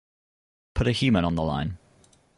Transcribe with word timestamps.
Put 0.73 0.87
a 0.87 0.93
human 0.93 1.25
on 1.25 1.35
the 1.35 1.43
line. 1.43 1.77